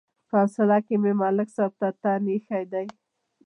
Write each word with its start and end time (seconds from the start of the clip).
په 0.29 0.33
حوصله 0.41 0.77
کې 0.85 0.95
مې 1.01 1.11
ملک 1.21 1.47
صاحب 1.55 1.73
ته 1.79 1.87
تن 2.01 2.23
ایښی 2.31 2.63
دی. 2.71 2.87